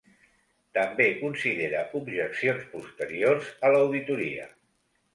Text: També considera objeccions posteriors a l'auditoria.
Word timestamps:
També 0.77 1.05
considera 1.19 1.85
objeccions 2.01 2.67
posteriors 2.75 3.55
a 3.71 3.75
l'auditoria. 3.77 4.53